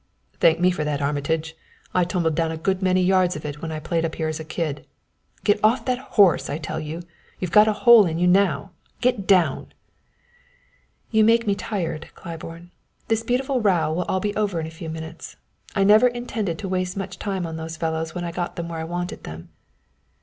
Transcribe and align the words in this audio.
"Thank 0.39 0.59
me 0.59 0.71
for 0.71 0.83
that, 0.83 0.99
Armitage. 0.99 1.55
I 1.93 2.05
tumbled 2.05 2.33
down 2.33 2.51
a 2.51 2.57
good 2.57 2.81
many 2.81 3.03
yards 3.03 3.35
of 3.35 3.45
it 3.45 3.61
when 3.61 3.71
I 3.71 3.79
played 3.79 4.03
up 4.03 4.15
here 4.15 4.27
as 4.27 4.39
a 4.39 4.43
kid. 4.43 4.87
Get 5.43 5.59
off 5.63 5.85
that 5.85 5.99
horse, 6.17 6.49
I 6.49 6.57
tell 6.57 6.79
you! 6.79 7.03
You've 7.37 7.51
got 7.51 7.67
a 7.67 7.73
hole 7.85 8.07
in 8.07 8.17
you 8.17 8.25
now! 8.25 8.71
Get 9.01 9.27
down!" 9.27 9.73
"You 11.11 11.23
make 11.23 11.45
me 11.45 11.53
tired, 11.53 12.09
Claiborne. 12.15 12.71
This 13.09 13.21
beautiful 13.21 13.61
row 13.61 13.93
will 13.93 14.05
all 14.05 14.19
be 14.19 14.35
over 14.35 14.59
in 14.59 14.65
a 14.65 14.71
few 14.71 14.89
minutes. 14.89 15.35
I 15.75 15.83
never 15.83 16.07
intended 16.07 16.57
to 16.57 16.67
waste 16.67 16.97
much 16.97 17.19
time 17.19 17.45
on 17.45 17.57
those 17.57 17.77
fellows 17.77 18.15
when 18.15 18.23
I 18.23 18.31
got 18.31 18.55
them 18.55 18.69
where 18.69 18.79
I 18.79 18.83
wanted 18.85 19.23
them." 19.23 19.49